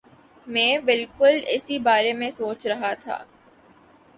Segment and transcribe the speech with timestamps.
[0.47, 3.23] میں بالکل اسی بارے میں سوچ رہا تھا